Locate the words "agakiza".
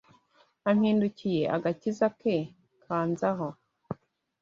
1.55-2.07